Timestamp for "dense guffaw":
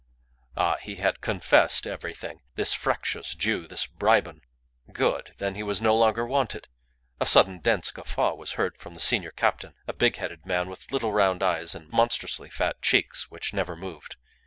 7.59-8.33